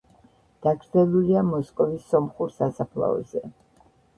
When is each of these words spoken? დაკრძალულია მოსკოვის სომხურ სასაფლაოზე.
დაკრძალულია 0.67 1.43
მოსკოვის 1.49 2.09
სომხურ 2.15 2.53
სასაფლაოზე. 2.57 3.45